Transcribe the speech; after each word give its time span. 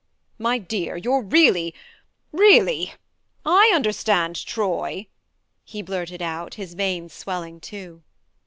"My 0.39 0.57
dear, 0.57 0.97
you're 0.97 1.21
really 1.21 1.75
really 2.31 2.93
/ 3.37 3.45
understand 3.45 4.35
Troy!" 4.47 5.05
he 5.63 5.83
blurted 5.83 6.23
out, 6.23 6.55
his 6.55 6.73
veins 6.73 7.13
swelling 7.13 7.59
too. 7.59 8.01